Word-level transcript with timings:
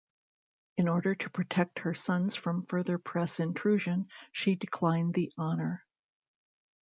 In 0.77 0.87
order 0.87 1.13
to 1.13 1.29
protect 1.29 1.77
her 1.77 1.93
sons 1.93 2.35
from 2.35 2.65
further 2.65 2.97
press 2.97 3.39
intrusion 3.39 4.07
she 4.31 4.55
declined 4.55 5.13
the 5.13 5.31
honour. 5.37 5.85